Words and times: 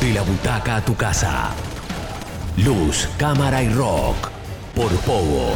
De 0.00 0.12
la 0.12 0.22
butaca 0.22 0.76
a 0.76 0.80
tu 0.80 0.94
casa. 0.94 1.50
Luz, 2.56 3.08
cámara 3.18 3.62
y 3.62 3.68
rock. 3.68 4.30
Por 4.74 4.90
Pogo. 5.00 5.54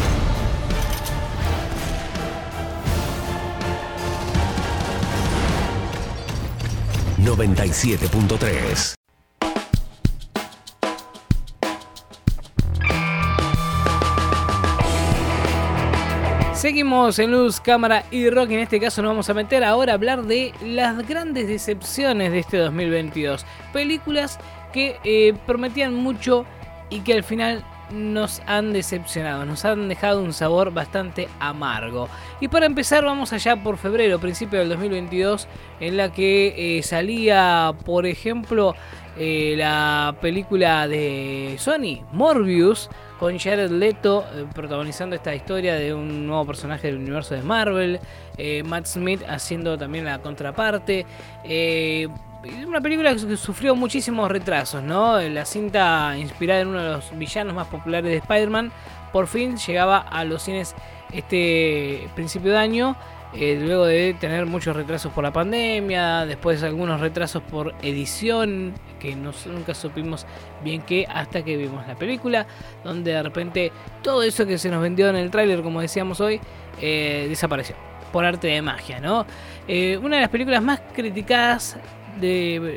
...97.3... 7.24 9.01
Seguimos 16.62 17.18
en 17.18 17.32
Luz, 17.32 17.60
Cámara 17.60 18.04
y 18.12 18.30
Rock. 18.30 18.52
En 18.52 18.60
este 18.60 18.78
caso 18.78 19.02
nos 19.02 19.10
vamos 19.10 19.28
a 19.28 19.34
meter 19.34 19.64
ahora 19.64 19.90
a 19.90 19.94
hablar 19.96 20.22
de 20.22 20.54
las 20.64 20.96
grandes 21.08 21.48
decepciones 21.48 22.30
de 22.30 22.38
este 22.38 22.56
2022. 22.56 23.44
Películas 23.72 24.38
que 24.72 24.96
eh, 25.02 25.34
prometían 25.44 25.92
mucho 25.92 26.46
y 26.88 27.00
que 27.00 27.14
al 27.14 27.24
final 27.24 27.64
nos 27.90 28.42
han 28.46 28.72
decepcionado, 28.72 29.44
nos 29.44 29.64
han 29.64 29.88
dejado 29.88 30.22
un 30.22 30.32
sabor 30.32 30.72
bastante 30.72 31.28
amargo. 31.40 32.08
Y 32.40 32.46
para 32.46 32.66
empezar 32.66 33.04
vamos 33.04 33.32
allá 33.32 33.56
por 33.56 33.76
febrero, 33.76 34.20
principio 34.20 34.60
del 34.60 34.68
2022, 34.68 35.48
en 35.80 35.96
la 35.96 36.12
que 36.12 36.78
eh, 36.78 36.82
salía, 36.84 37.74
por 37.84 38.06
ejemplo, 38.06 38.76
eh, 39.18 39.56
la 39.58 40.14
película 40.20 40.86
de 40.86 41.56
Sony, 41.58 42.04
Morbius, 42.12 42.88
con 43.22 43.38
Jared 43.38 43.70
Leto 43.70 44.24
eh, 44.34 44.46
protagonizando 44.52 45.14
esta 45.14 45.32
historia 45.32 45.76
de 45.76 45.94
un 45.94 46.26
nuevo 46.26 46.44
personaje 46.44 46.88
del 46.88 46.96
universo 46.96 47.36
de 47.36 47.42
Marvel, 47.42 48.00
eh, 48.36 48.64
Matt 48.64 48.86
Smith 48.86 49.22
haciendo 49.28 49.78
también 49.78 50.06
la 50.06 50.18
contraparte. 50.18 51.06
Eh, 51.44 52.08
una 52.66 52.80
película 52.80 53.14
que 53.14 53.36
sufrió 53.36 53.76
muchísimos 53.76 54.28
retrasos, 54.28 54.82
¿no? 54.82 55.20
La 55.20 55.44
cinta 55.44 56.16
inspirada 56.18 56.62
en 56.62 56.68
uno 56.68 56.82
de 56.82 56.90
los 56.94 57.16
villanos 57.16 57.54
más 57.54 57.68
populares 57.68 58.10
de 58.10 58.16
Spider-Man, 58.16 58.72
por 59.12 59.28
fin 59.28 59.56
llegaba 59.56 59.98
a 59.98 60.24
los 60.24 60.42
cines 60.42 60.74
este 61.12 62.08
principio 62.16 62.50
de 62.50 62.58
año 62.58 62.96
eh, 63.34 63.58
luego 63.58 63.86
de 63.86 64.14
tener 64.14 64.44
muchos 64.44 64.76
retrasos 64.76 65.10
por 65.12 65.24
la 65.24 65.32
pandemia, 65.32 66.26
después 66.26 66.62
algunos 66.62 67.00
retrasos 67.00 67.42
por 67.42 67.74
edición, 67.82 68.74
que 69.00 69.16
nunca 69.16 69.74
supimos 69.74 70.26
bien 70.62 70.82
qué 70.82 71.06
hasta 71.08 71.42
que 71.42 71.56
vimos 71.56 71.86
la 71.86 71.94
película, 71.94 72.46
donde 72.84 73.12
de 73.12 73.22
repente 73.22 73.72
todo 74.02 74.22
eso 74.22 74.44
que 74.44 74.58
se 74.58 74.68
nos 74.68 74.82
vendió 74.82 75.08
en 75.08 75.16
el 75.16 75.30
tráiler, 75.30 75.62
como 75.62 75.80
decíamos 75.80 76.20
hoy, 76.20 76.40
eh, 76.80 77.26
desapareció, 77.28 77.74
por 78.12 78.26
arte 78.26 78.48
de 78.48 78.60
magia, 78.60 79.00
¿no? 79.00 79.24
Eh, 79.66 79.96
una 79.96 80.16
de 80.16 80.22
las 80.22 80.30
películas 80.30 80.62
más 80.62 80.80
criticadas 80.92 81.78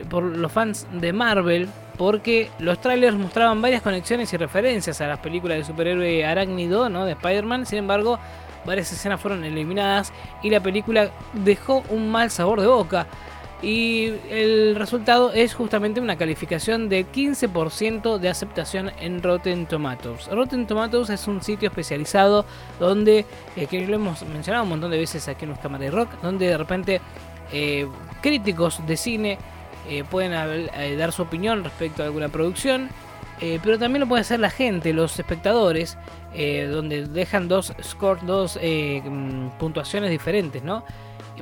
por 0.10 0.24
los 0.24 0.50
fans 0.50 0.88
de 0.94 1.12
Marvel, 1.12 1.68
porque 1.98 2.50
los 2.60 2.80
trailers 2.80 3.18
mostraban 3.18 3.62
varias 3.62 3.82
conexiones 3.82 4.32
y 4.32 4.38
referencias 4.38 5.02
a 5.02 5.08
las 5.08 5.20
películas 5.20 5.58
de 5.58 5.64
superhéroe 5.66 6.26
arácnido, 6.26 6.90
¿no? 6.90 7.06
De 7.06 7.12
Spider-Man, 7.12 7.66
sin 7.66 7.80
embargo 7.80 8.18
varias 8.66 8.92
escenas 8.92 9.22
fueron 9.22 9.44
eliminadas 9.44 10.12
y 10.42 10.50
la 10.50 10.62
película 10.62 11.12
dejó 11.34 11.84
un 11.90 12.12
mal 12.12 12.32
sabor 12.32 12.62
de 12.62 12.68
boca. 12.68 13.08
Y 13.62 14.14
el 14.30 14.76
resultado 14.76 15.32
es 15.32 15.56
justamente 15.56 16.00
una 16.00 16.18
calificación 16.18 16.90
de 16.90 17.06
15% 17.06 18.20
de 18.20 18.30
aceptación 18.30 18.92
en 19.00 19.24
Rotten 19.24 19.66
Tomatoes. 19.66 20.28
Rotten 20.28 20.68
Tomatoes 20.68 21.10
es 21.10 21.28
un 21.28 21.42
sitio 21.42 21.70
especializado 21.70 22.46
donde, 22.80 23.26
eh, 23.56 23.66
que 23.68 23.88
lo 23.88 23.96
hemos 23.96 24.24
mencionado 24.28 24.66
un 24.66 24.70
montón 24.70 24.92
de 24.92 25.00
veces 25.00 25.28
aquí 25.28 25.46
en 25.46 25.52
los 25.52 25.60
cámaras 25.60 25.86
de 25.86 25.92
rock, 25.92 26.10
donde 26.22 26.48
de 26.48 26.58
repente 26.58 27.02
eh, 27.52 27.88
críticos 28.22 28.86
de 28.86 28.98
cine 28.98 29.38
eh, 29.90 30.04
pueden 30.04 30.32
dar 30.98 31.12
su 31.12 31.22
opinión 31.22 31.64
respecto 31.64 32.04
a 32.04 32.08
alguna 32.08 32.30
producción 32.30 32.90
eh, 33.42 33.60
pero 33.62 33.78
también 33.78 34.02
lo 34.02 34.08
puede 34.08 34.22
hacer 34.22 34.40
la 34.40 34.50
gente, 34.50 34.94
los 34.94 35.20
espectadores, 35.20 35.98
eh, 36.34 36.68
donde 36.72 37.06
dejan 37.06 37.48
dos 37.48 37.74
scores, 37.84 38.26
dos 38.26 38.58
eh, 38.62 39.02
mm, 39.04 39.58
puntuaciones 39.60 40.10
diferentes, 40.10 40.64
¿no? 40.64 40.84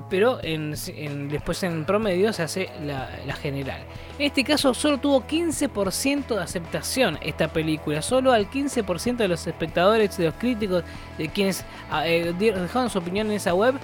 Pero 0.09 0.40
después 0.40 1.62
en 1.62 1.85
promedio 1.85 2.34
se 2.34 2.41
hace 2.41 2.69
la, 2.84 3.35
general. 3.35 3.79
En 4.18 4.25
este 4.25 4.44
caso 4.44 4.73
solo 4.73 4.97
tuvo 4.97 5.22
15% 5.22 6.29
de 6.35 6.41
aceptación 6.41 7.19
esta 7.22 7.47
película. 7.50 8.01
Solo 8.01 8.31
al 8.31 8.50
15% 8.50 9.18
de 9.18 9.28
los 9.28 9.45
espectadores, 9.45 10.18
de 10.18 10.25
los 10.25 10.34
críticos, 10.34 10.84
de 11.19 11.29
quienes 11.29 11.63
ah, 11.91 12.01
dejaron 12.06 12.89
su 12.89 12.97
opinión 12.97 13.28
en 13.28 13.34
esa 13.34 13.53
web, 13.53 13.75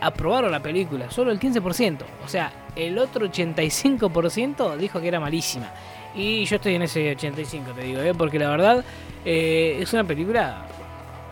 aprobaron 0.00 0.50
la 0.50 0.60
película. 0.60 1.08
Solo 1.12 1.30
el 1.30 1.38
15%. 1.38 1.98
O 2.24 2.28
sea, 2.28 2.52
el 2.74 2.98
otro 2.98 3.28
85% 3.28 4.76
dijo 4.78 5.00
que 5.00 5.06
era 5.06 5.20
malísima. 5.20 5.72
Y 6.14 6.44
yo 6.44 6.56
estoy 6.56 6.74
en 6.74 6.82
ese 6.82 7.10
85, 7.10 7.72
te 7.72 7.82
digo, 7.82 8.00
¿eh? 8.00 8.14
porque 8.14 8.38
la 8.38 8.50
verdad 8.50 8.84
eh, 9.24 9.78
es 9.80 9.92
una 9.92 10.04
película 10.04 10.66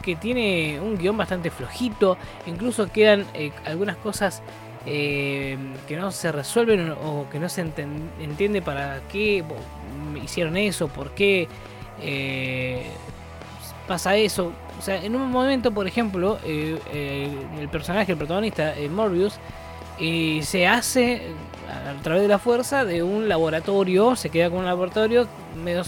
que 0.03 0.15
tiene 0.16 0.78
un 0.81 0.97
guion 0.97 1.16
bastante 1.16 1.50
flojito. 1.50 2.16
Incluso 2.47 2.91
quedan 2.91 3.27
eh, 3.34 3.50
algunas 3.65 3.97
cosas 3.97 4.43
que 4.84 5.59
no 5.99 6.11
se 6.11 6.33
resuelven 6.33 6.93
o 6.93 7.27
que 7.31 7.38
no 7.38 7.50
se 7.50 7.61
entiende 7.61 8.62
para 8.62 9.03
qué 9.12 9.44
hicieron 10.25 10.56
eso, 10.56 10.88
por 10.88 11.11
qué 11.11 11.47
pasa 13.87 14.17
eso. 14.17 14.53
O 14.78 14.81
sea, 14.83 15.05
en 15.05 15.15
un 15.15 15.31
momento, 15.31 15.72
por 15.72 15.87
ejemplo, 15.87 16.38
el 16.47 17.69
personaje, 17.71 18.12
el 18.12 18.19
protagonista, 18.19 18.72
Morbius, 18.91 19.38
se 19.99 20.67
hace 20.67 21.34
a 21.91 22.03
través 22.03 22.22
de 22.22 22.28
la 22.28 22.38
fuerza 22.38 22.84
de 22.84 23.03
un 23.03 23.28
laboratorio, 23.28 24.16
se 24.16 24.31
queda 24.31 24.50
con 24.50 24.60
un 24.60 24.66
laboratorio 24.66 25.26
medio 25.62 25.82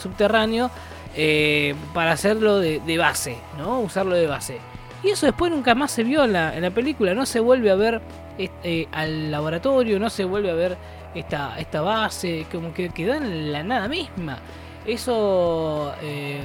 subterráneo 0.00 0.70
eh, 1.14 1.74
para 1.94 2.12
hacerlo 2.12 2.58
de, 2.58 2.98
base, 2.98 3.36
¿no? 3.58 3.80
Usarlo 3.80 4.14
de 4.14 4.26
base. 4.26 4.58
Y 5.02 5.10
eso 5.10 5.26
después 5.26 5.52
nunca 5.52 5.74
más 5.74 5.90
se 5.92 6.04
vio 6.04 6.24
en 6.24 6.32
la, 6.32 6.56
en 6.56 6.62
la 6.62 6.70
película, 6.70 7.14
no 7.14 7.26
se 7.26 7.40
vuelve 7.40 7.70
a 7.70 7.76
ver 7.76 8.00
este, 8.36 8.88
al 8.92 9.30
laboratorio, 9.30 9.98
no 9.98 10.10
se 10.10 10.24
vuelve 10.24 10.50
a 10.50 10.54
ver 10.54 10.76
esta, 11.14 11.58
esta 11.58 11.80
base, 11.80 12.46
como 12.50 12.72
que 12.72 12.90
quedó 12.90 13.14
en 13.14 13.52
la 13.52 13.62
nada 13.62 13.88
misma. 13.88 14.38
Eso, 14.86 15.92
eh, 16.02 16.40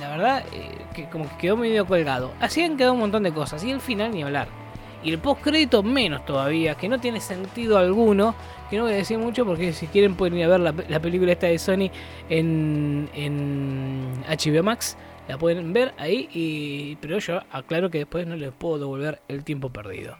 la 0.00 0.08
verdad, 0.10 0.44
eh, 0.52 0.78
que 0.94 1.08
como 1.08 1.28
que 1.28 1.36
quedó 1.36 1.56
medio 1.56 1.86
colgado. 1.86 2.32
Así 2.40 2.62
han 2.62 2.76
quedado 2.76 2.94
un 2.94 3.00
montón 3.00 3.22
de 3.22 3.32
cosas, 3.32 3.64
y 3.64 3.70
el 3.70 3.80
final 3.80 4.12
ni 4.12 4.22
hablar. 4.22 4.59
Y 5.02 5.10
el 5.10 5.18
post 5.18 5.42
crédito 5.42 5.82
menos 5.82 6.24
todavía, 6.26 6.74
que 6.74 6.88
no 6.88 6.98
tiene 6.98 7.20
sentido 7.20 7.78
alguno. 7.78 8.34
Que 8.68 8.76
no 8.76 8.84
voy 8.84 8.92
a 8.92 8.96
decir 8.96 9.18
mucho 9.18 9.44
porque 9.44 9.72
si 9.72 9.86
quieren 9.88 10.14
pueden 10.14 10.38
ir 10.38 10.44
a 10.44 10.48
ver 10.48 10.60
la, 10.60 11.00
película 11.00 11.32
esta 11.32 11.48
de 11.48 11.58
Sony 11.58 11.90
en, 12.28 13.08
en 13.14 14.22
HBO 14.28 14.62
Max. 14.62 14.96
La 15.28 15.38
pueden 15.38 15.72
ver 15.72 15.94
ahí, 15.96 16.28
y, 16.32 16.96
pero 16.96 17.18
yo 17.18 17.40
aclaro 17.52 17.88
que 17.88 17.98
después 17.98 18.26
no 18.26 18.34
les 18.34 18.50
puedo 18.52 18.78
devolver 18.78 19.22
el 19.28 19.44
tiempo 19.44 19.70
perdido. 19.70 20.16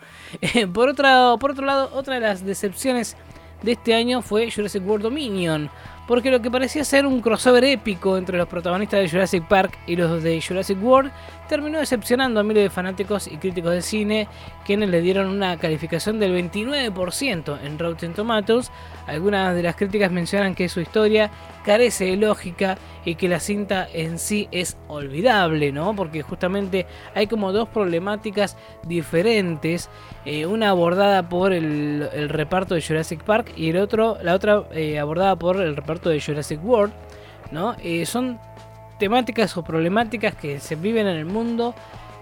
por, 0.73 0.89
otra, 0.89 1.35
por 1.41 1.51
otro 1.51 1.67
lado, 1.67 1.91
otra 1.95 2.15
de 2.15 2.21
las 2.21 2.45
decepciones 2.45 3.17
de 3.63 3.73
este 3.73 3.95
año 3.95 4.23
fue 4.23 4.51
Jurassic 4.51 4.87
World 4.87 5.05
Dominion 5.05 5.69
porque 6.11 6.33
lo 6.33 6.43
que 6.43 6.51
parecía 6.51 6.85
ser 6.85 7.07
un 7.07 7.21
crossover 7.21 7.63
épico 7.63 8.19
entre 8.19 8.37
los 8.37 8.49
protagonistas 8.49 8.99
de 8.99 9.09
Jurassic 9.09 9.47
Park 9.47 9.79
y 9.87 9.95
los 9.95 10.25
de 10.25 10.43
Jurassic 10.43 10.83
World 10.83 11.13
terminó 11.49 11.79
decepcionando 11.79 12.41
a 12.41 12.43
miles 12.43 12.65
de 12.65 12.71
fanáticos 12.71 13.29
y 13.29 13.37
críticos 13.37 13.73
de 13.73 13.83
cine, 13.83 14.29
quienes 14.65 14.89
le 14.89 15.03
dieron 15.03 15.29
una 15.29 15.57
calificación 15.57 16.19
del 16.19 16.33
29% 16.33 17.59
en 17.63 17.79
Rotten 17.79 18.15
Tomatoes. 18.15 18.71
Algunas 19.07 19.55
de 19.55 19.63
las 19.63 19.75
críticas 19.75 20.13
mencionan 20.13 20.55
que 20.55 20.69
su 20.69 20.81
historia 20.81 21.31
carece 21.65 22.07
de 22.07 22.17
lógica 22.17 22.79
y 23.05 23.17
que 23.17 23.29
la 23.29 23.41
cinta 23.41 23.89
en 23.93 24.19
sí 24.19 24.49
es 24.53 24.77
olvidable, 24.87 25.73
¿no? 25.73 25.95
Porque 25.97 26.23
justamente 26.23 26.87
hay 27.15 27.27
como 27.27 27.53
dos 27.53 27.69
problemáticas 27.69 28.57
diferentes, 28.87 29.91
eh, 30.25 30.47
una 30.47 30.71
abordada 30.71 31.29
por 31.29 31.53
el, 31.53 32.09
reparto 32.29 32.77
de 32.77 32.83
Jurassic 32.83 33.25
Park 33.25 33.53
y 33.57 33.71
el 33.71 33.79
otro, 33.79 34.19
la 34.23 34.35
otra 34.35 34.65
eh, 34.73 34.99
abordada 35.01 35.37
por 35.37 35.61
el 35.61 35.75
reparto 35.75 36.00
de 36.09 36.21
Jurassic 36.21 36.65
World, 36.65 36.93
¿no? 37.51 37.77
Eh, 37.83 38.07
son 38.07 38.39
temáticas 38.99 39.57
o 39.57 39.63
problemáticas 39.63 40.35
que 40.35 40.61
se 40.61 40.77
viven 40.77 41.07
en 41.07 41.17
el 41.17 41.25
mundo 41.25 41.75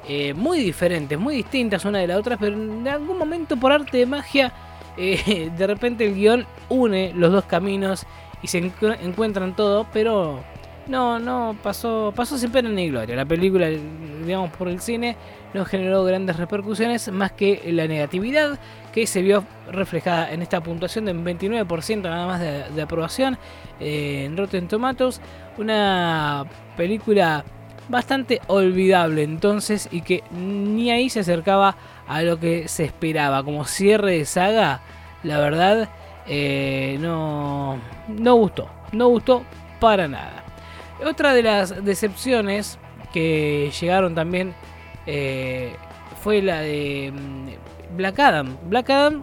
eh, 0.08 0.32
muy 0.32 0.60
diferentes, 0.60 1.18
muy 1.18 1.36
distintas 1.36 1.84
una 1.84 1.98
de 1.98 2.06
la 2.06 2.16
otra, 2.16 2.36
pero 2.36 2.56
en 2.56 2.86
algún 2.88 3.18
momento 3.18 3.56
por 3.56 3.72
arte 3.72 3.98
de 3.98 4.06
magia, 4.06 4.52
eh, 4.96 5.50
de 5.56 5.66
repente 5.66 6.06
el 6.06 6.14
guion 6.14 6.46
une 6.68 7.12
los 7.14 7.32
dos 7.32 7.44
caminos 7.44 8.06
y 8.42 8.46
se 8.46 8.58
encuentran 9.02 9.54
todo, 9.54 9.86
pero 9.92 10.40
no, 10.88 11.18
no, 11.18 11.56
pasó, 11.62 12.12
pasó 12.16 12.38
sin 12.38 12.50
pena 12.50 12.70
ni 12.70 12.88
gloria. 12.88 13.14
La 13.14 13.26
película, 13.26 13.68
digamos, 13.68 14.50
por 14.52 14.68
el 14.68 14.80
cine 14.80 15.16
no 15.54 15.64
generó 15.64 16.04
grandes 16.04 16.36
repercusiones 16.36 17.10
más 17.12 17.32
que 17.32 17.62
la 17.72 17.86
negatividad 17.86 18.58
que 18.92 19.06
se 19.06 19.22
vio 19.22 19.44
reflejada 19.70 20.32
en 20.32 20.42
esta 20.42 20.62
puntuación 20.62 21.04
de 21.04 21.14
29% 21.14 22.02
nada 22.02 22.26
más 22.26 22.40
de, 22.40 22.82
aprobación 22.82 23.38
eh, 23.80 24.24
en 24.26 24.36
Rotten 24.36 24.66
Tomatoes. 24.66 25.20
Una 25.58 26.44
película 26.76 27.44
bastante 27.88 28.40
olvidable 28.46 29.22
entonces 29.22 29.88
y 29.90 30.02
que 30.02 30.22
ni 30.30 30.90
ahí 30.90 31.10
se 31.10 31.20
acercaba 31.20 31.76
a 32.06 32.22
lo 32.22 32.38
que 32.38 32.68
se 32.68 32.84
esperaba 32.84 33.44
como 33.44 33.64
cierre 33.64 34.18
de 34.18 34.24
saga. 34.24 34.80
La 35.22 35.38
verdad 35.38 35.88
eh, 36.26 36.96
no, 37.00 37.78
no 38.08 38.34
gustó, 38.36 38.68
no 38.92 39.08
gustó 39.08 39.42
para 39.80 40.08
nada. 40.08 40.47
Otra 41.04 41.32
de 41.32 41.42
las 41.42 41.84
decepciones 41.84 42.78
que 43.12 43.70
llegaron 43.80 44.14
también 44.14 44.54
eh, 45.06 45.72
fue 46.22 46.42
la 46.42 46.60
de 46.60 47.12
mm, 47.12 47.96
Black 47.96 48.18
Adam. 48.18 48.56
Black 48.68 48.90
Adam, 48.90 49.22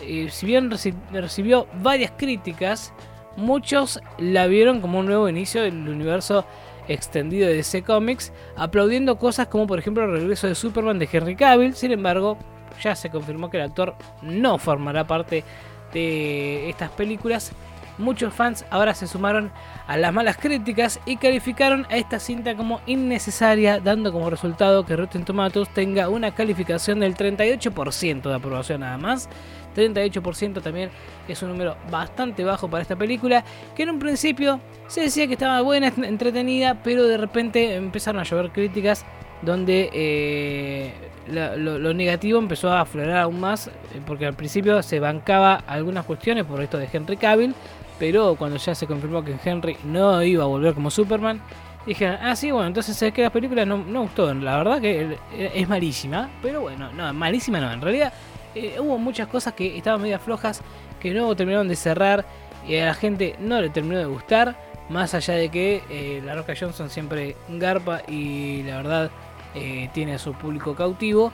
eh, 0.00 0.28
si 0.30 0.46
bien 0.46 0.70
recibió 1.12 1.66
varias 1.82 2.12
críticas, 2.16 2.92
muchos 3.36 4.00
la 4.18 4.46
vieron 4.46 4.80
como 4.80 4.98
un 4.98 5.06
nuevo 5.06 5.28
inicio 5.28 5.62
del 5.62 5.88
universo 5.88 6.44
extendido 6.88 7.46
de 7.46 7.54
DC 7.54 7.82
Comics, 7.82 8.32
aplaudiendo 8.56 9.16
cosas 9.16 9.46
como 9.46 9.66
por 9.66 9.78
ejemplo 9.78 10.04
el 10.04 10.12
regreso 10.12 10.46
de 10.46 10.54
Superman 10.54 10.98
de 10.98 11.08
Henry 11.10 11.36
Cavill. 11.36 11.74
Sin 11.74 11.92
embargo, 11.92 12.38
ya 12.82 12.96
se 12.96 13.10
confirmó 13.10 13.50
que 13.50 13.58
el 13.58 13.64
actor 13.64 13.94
no 14.22 14.58
formará 14.58 15.06
parte 15.06 15.44
de 15.92 16.68
estas 16.68 16.90
películas. 16.90 17.52
Muchos 18.00 18.34
fans 18.34 18.64
ahora 18.70 18.94
se 18.94 19.06
sumaron 19.06 19.52
a 19.86 19.96
las 19.96 20.12
malas 20.12 20.36
críticas 20.36 21.00
y 21.04 21.16
calificaron 21.16 21.86
a 21.90 21.96
esta 21.96 22.18
cinta 22.18 22.56
como 22.56 22.80
innecesaria, 22.86 23.78
dando 23.78 24.12
como 24.12 24.30
resultado 24.30 24.84
que 24.84 24.96
Rotten 24.96 25.24
Tomatoes 25.24 25.68
tenga 25.74 26.08
una 26.08 26.34
calificación 26.34 27.00
del 27.00 27.14
38% 27.14 28.22
de 28.22 28.34
aprobación 28.34 28.80
nada 28.80 28.98
más. 28.98 29.28
38% 29.76 30.62
también 30.62 30.90
es 31.28 31.42
un 31.42 31.50
número 31.50 31.76
bastante 31.90 32.42
bajo 32.44 32.68
para 32.68 32.82
esta 32.82 32.96
película, 32.96 33.44
que 33.76 33.84
en 33.84 33.90
un 33.90 33.98
principio 33.98 34.60
se 34.88 35.02
decía 35.02 35.26
que 35.26 35.34
estaba 35.34 35.60
buena, 35.60 35.92
entretenida, 36.02 36.82
pero 36.82 37.06
de 37.06 37.16
repente 37.16 37.76
empezaron 37.76 38.20
a 38.20 38.24
llover 38.24 38.50
críticas 38.50 39.04
donde 39.42 39.90
eh, 39.92 40.92
lo, 41.28 41.94
negativo 41.94 42.38
empezó 42.38 42.70
a 42.70 42.80
aflorar 42.82 43.18
aún 43.18 43.40
más, 43.40 43.68
eh, 43.68 43.72
porque 44.06 44.26
al 44.26 44.34
principio 44.34 44.82
se 44.82 45.00
bancaba 45.00 45.54
algunas 45.66 46.04
cuestiones 46.04 46.44
por 46.44 46.60
esto 46.60 46.78
de 46.78 46.88
Henry 46.92 47.16
Cavill, 47.16 47.54
pero 48.00 48.34
cuando 48.34 48.56
ya 48.56 48.74
se 48.74 48.86
confirmó 48.86 49.22
que 49.22 49.36
Henry 49.44 49.76
no 49.84 50.22
iba 50.22 50.42
a 50.42 50.46
volver 50.46 50.72
como 50.72 50.90
Superman, 50.90 51.38
dijeron, 51.84 52.16
ah, 52.22 52.34
sí, 52.34 52.50
bueno, 52.50 52.66
entonces 52.66 53.00
es 53.00 53.12
que 53.12 53.22
la 53.22 53.30
película 53.30 53.66
no, 53.66 53.76
no 53.76 54.02
gustó. 54.02 54.32
La 54.32 54.56
verdad 54.56 54.80
que 54.80 55.18
es 55.38 55.68
malísima, 55.68 56.30
pero 56.40 56.62
bueno, 56.62 56.90
no, 56.92 57.12
malísima 57.12 57.60
no, 57.60 57.70
en 57.70 57.82
realidad 57.82 58.12
eh, 58.54 58.76
hubo 58.80 58.96
muchas 58.96 59.28
cosas 59.28 59.52
que 59.52 59.76
estaban 59.76 60.00
medio 60.00 60.18
flojas, 60.18 60.62
que 60.98 61.12
no 61.12 61.36
terminaron 61.36 61.68
de 61.68 61.76
cerrar 61.76 62.24
y 62.66 62.76
a 62.78 62.86
la 62.86 62.94
gente 62.94 63.36
no 63.38 63.60
le 63.60 63.68
terminó 63.68 63.98
de 63.98 64.06
gustar, 64.06 64.56
más 64.88 65.12
allá 65.12 65.34
de 65.34 65.50
que 65.50 65.82
eh, 65.90 66.22
La 66.24 66.34
Roca 66.34 66.54
Johnson 66.58 66.88
siempre 66.88 67.36
garpa 67.50 68.00
y 68.08 68.62
la 68.62 68.78
verdad 68.78 69.10
eh, 69.54 69.90
tiene 69.92 70.14
a 70.14 70.18
su 70.18 70.32
público 70.32 70.74
cautivo. 70.74 71.32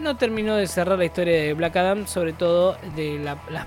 no 0.00 0.18
terminó 0.18 0.56
de 0.56 0.66
cerrar 0.66 0.98
la 0.98 1.06
historia 1.06 1.40
de 1.40 1.54
Black 1.54 1.74
Adam, 1.74 2.06
sobre 2.06 2.34
todo 2.34 2.76
de 2.94 3.18
las 3.18 3.66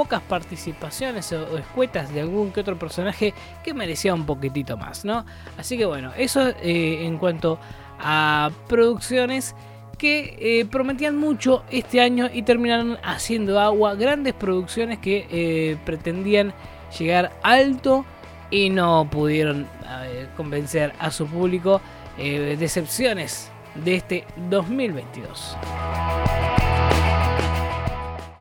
pocas 0.00 0.22
participaciones 0.22 1.30
o, 1.32 1.58
escuetas 1.58 2.10
de 2.14 2.22
algún 2.22 2.52
que 2.52 2.60
otro 2.60 2.78
personaje 2.78 3.34
que 3.62 3.74
merecía 3.74 4.14
un 4.14 4.24
poquitito 4.24 4.78
más, 4.78 5.04
¿no? 5.04 5.26
Así 5.58 5.76
que 5.76 5.84
bueno, 5.84 6.10
eso 6.16 6.54
en 6.62 7.18
cuanto 7.18 7.58
a 7.98 8.50
producciones 8.66 9.54
que 9.98 10.38
eh, 10.40 10.64
prometían 10.64 11.18
mucho 11.18 11.64
este 11.70 12.00
año 12.00 12.30
y 12.32 12.40
terminaron 12.40 12.96
haciendo 13.02 13.60
agua. 13.60 13.94
Grandes 13.94 14.32
producciones 14.32 14.98
que 15.00 15.26
eh, 15.30 15.76
pretendían 15.84 16.54
llegar 16.98 17.32
alto 17.42 18.06
y 18.50 18.70
no 18.70 19.06
pudieron 19.10 19.66
convencer 20.38 20.94
a 20.98 21.10
su 21.10 21.26
público. 21.26 21.82
Eh, 22.16 22.56
decepciones 22.58 23.50
de 23.74 23.96
este 23.96 24.24
2022. 24.48 25.56